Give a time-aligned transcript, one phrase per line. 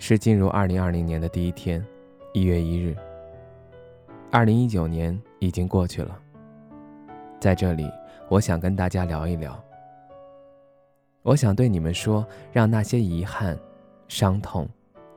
[0.00, 1.84] 是进入二零二零年的第一天，
[2.32, 2.96] 一月一日。
[4.30, 6.18] 二零一九年已经过去了，
[7.38, 7.86] 在这里，
[8.30, 9.62] 我想跟大家聊一聊。
[11.22, 13.56] 我想对你们说，让那些遗憾、
[14.08, 14.66] 伤痛、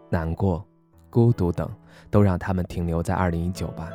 [0.10, 0.62] 难过、
[1.10, 1.72] 孤独等，
[2.12, 3.90] 都让他们停留在二零一九吧。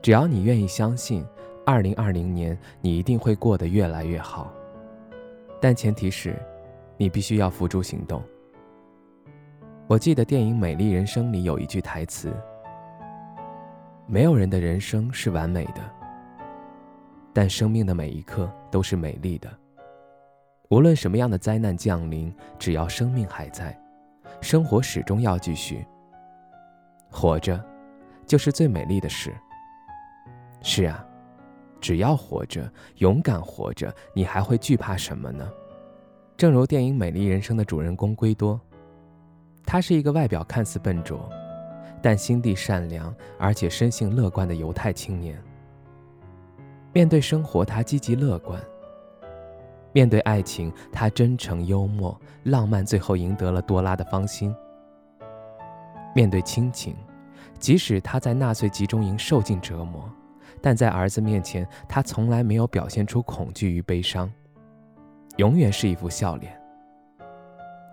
[0.00, 1.22] 只要你愿意相信，
[1.66, 4.50] 二零二零年你一定会过得越来越好。
[5.60, 6.34] 但前提是，
[6.96, 8.22] 你必须要付诸行动。
[9.88, 12.30] 我记得电影《美丽人生》里有一句台词
[14.06, 15.80] ：“没有人的人生是完美的，
[17.32, 19.48] 但生命的每一刻都是美丽的。
[20.68, 23.74] 无论什么样的灾难降临，只要生命还在，
[24.42, 25.82] 生活始终要继续。
[27.10, 27.58] 活着，
[28.26, 29.34] 就是最美丽的事。
[30.60, 31.02] 是啊，
[31.80, 35.50] 只要活着，勇敢活着，你还会惧怕什么呢？
[36.36, 38.60] 正如电影《美丽人生》的主人公圭多。”
[39.70, 41.28] 他是一个外表看似笨拙，
[42.00, 45.38] 但心地善良而且生性乐观的犹太青年。
[46.94, 48.58] 面对生活，他积极乐观；
[49.92, 54.56] 面对爱情，他真诚幽默、浪漫，最后赢得了多拉的芳心。
[56.14, 56.96] 面对亲情，
[57.58, 60.10] 即使他在纳粹集中营受尽折磨，
[60.62, 64.32] 但在儿子面前，他从来没有表现出恐惧与悲伤，
[65.36, 66.57] 永远是一副笑脸。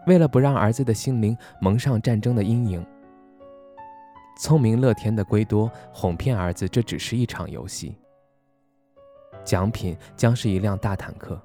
[0.07, 2.85] 为了不让儿子的心灵蒙上战争的阴影，
[4.37, 7.97] 聪明乐天的圭多哄骗儿子，这只是一场游戏。
[9.43, 11.39] 奖品将是一辆大坦克。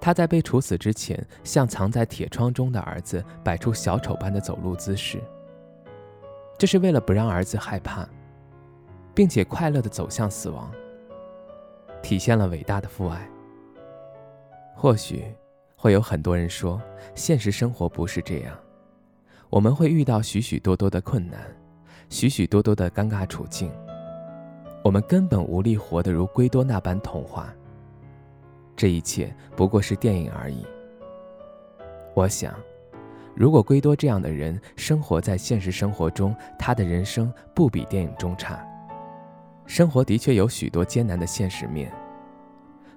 [0.00, 5.20] 他在被处死之前，向藏在铁窗中的儿子摆出小丑般的走路姿势，
[6.56, 8.08] 这是为了不让儿子害怕，
[9.14, 10.70] 并且快乐地走向死亡，
[12.02, 13.28] 体现了伟大的父爱。
[14.74, 15.24] 或许。
[15.82, 16.78] 会有很多人说，
[17.14, 18.54] 现实生活不是这样，
[19.48, 21.40] 我们会遇到许许多多的困难，
[22.10, 23.72] 许许多多的尴尬处境，
[24.84, 27.50] 我们根本无力活得如圭多那般童话。
[28.76, 30.66] 这一切不过是电影而已。
[32.12, 32.54] 我想，
[33.34, 38.62] 如果圭多这样的人生活在现实生活中，他的人生不比电影中差。
[39.64, 41.90] 生活的确有许多艰难的现实面。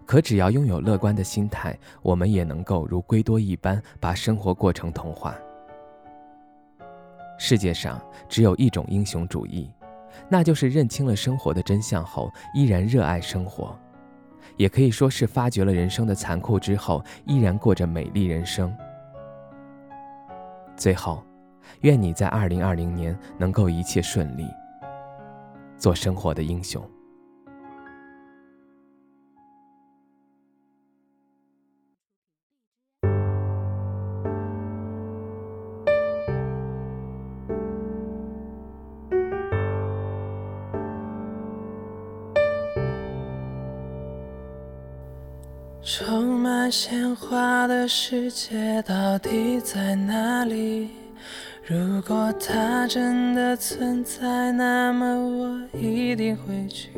[0.05, 5.35] 可只要拥有乐观的心态，我们也能够如圭多一般把生活过成童话。
[7.37, 9.71] 世界上只有一种英雄主义，
[10.29, 13.77] 那就是认清了生活的真相后依然热爱生活，
[14.55, 18.73] 也可以说是发觉了人生的残酷之后依然过着美丽人生。
[20.77, 21.23] 最后，
[21.81, 24.47] 愿你在二零二零年能够一切顺利，
[25.77, 26.81] 做生活的英雄。
[45.85, 50.91] 充满鲜花的世界到底在哪里？
[51.65, 56.89] 如果它真的存在，那么我一定会去。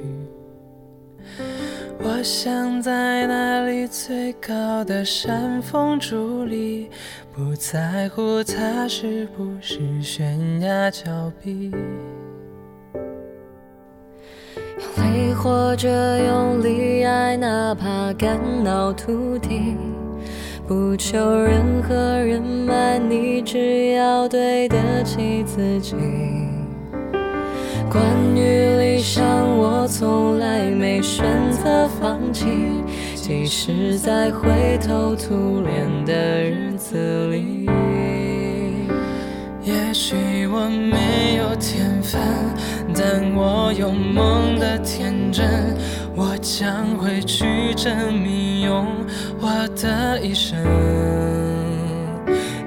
[1.99, 6.91] 我想在那里最高的山峰伫立，
[7.33, 11.71] 不在乎它是不是悬崖峭壁。
[15.45, 15.87] 或者
[16.23, 19.77] 用力爱，哪怕肝脑涂地，
[20.67, 25.95] 不求任何人满你，只要对得起自己。
[27.91, 28.03] 关
[28.35, 29.23] 于理想，
[29.55, 32.47] 我从来没选择放弃，
[33.13, 37.69] 即使在灰头土脸的日子里。
[39.63, 40.15] 也许
[40.47, 42.19] 我没有天分，
[42.97, 45.75] 但我有梦的天真。
[46.15, 48.87] 我将会去证明，用
[49.41, 50.57] 我的一生。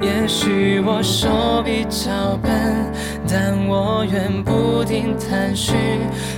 [0.02, 2.52] 也许我手比较笨，
[3.26, 5.74] 但我愿不停探寻，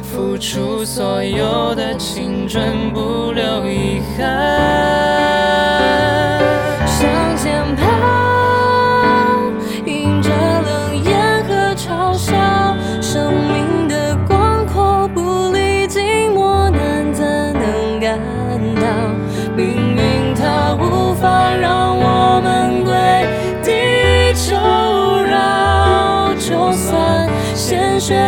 [0.02, 5.79] 付出所有的青春，不留遗憾。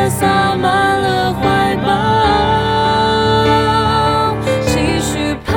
[0.09, 1.91] 洒满了怀抱，
[4.67, 5.53] 继续跑，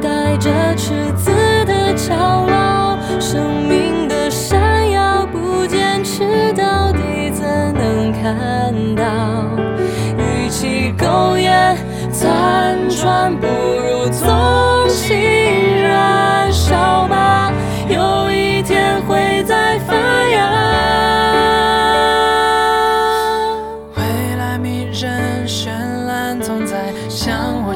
[0.00, 1.30] 带着赤子
[1.64, 7.44] 的骄傲，生命的闪耀，不坚持到底怎
[7.74, 9.04] 能看到？
[10.18, 11.76] 与其苟延
[12.10, 15.35] 残喘，不如纵情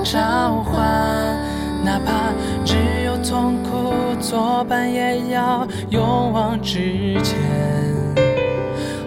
[0.03, 0.81] 召唤。
[1.83, 2.33] 哪怕
[2.65, 2.77] 只
[3.07, 7.39] 有痛苦作伴，也要勇往直前。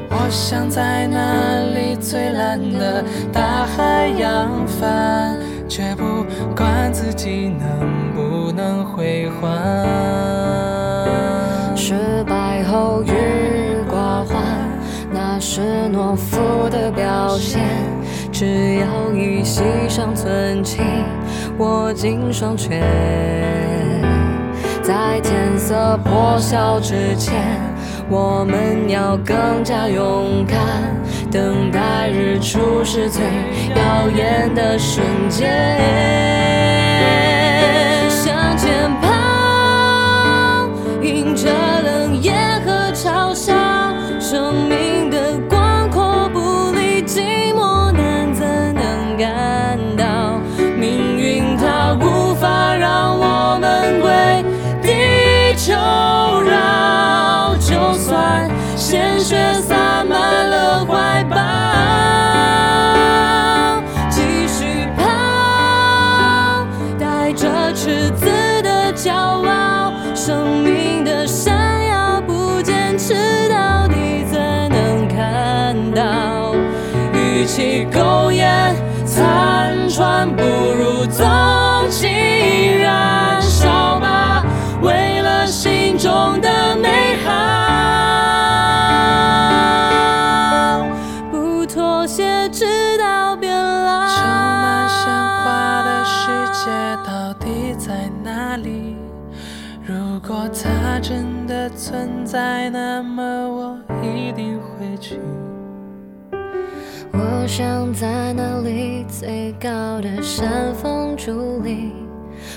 [0.09, 5.37] 我想在那里最蓝的大海扬帆，
[5.69, 6.25] 却不
[6.55, 9.85] 管自己能不能回还。
[11.75, 14.41] 失败后郁郁寡欢，
[15.11, 15.61] 那是
[15.91, 17.92] 懦夫的表现。
[18.43, 20.83] 只要一息尚存，请
[21.59, 22.81] 握紧双拳。
[24.81, 27.35] 在天色破晓之前，
[28.09, 30.59] 我们要更加勇敢，
[31.31, 33.23] 等待日出是最
[33.77, 36.52] 耀眼的瞬间。
[67.83, 68.32] 是自
[98.03, 98.97] 在哪里？
[99.85, 99.95] 如
[100.27, 105.17] 果它真的存在，那么我一定会去。
[107.13, 111.93] 我想在那里最高的山峰伫立，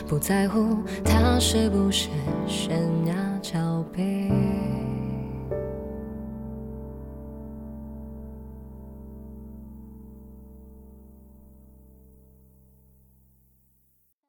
[0.08, 2.08] 不在乎它是不是
[2.48, 4.32] 悬崖峭壁。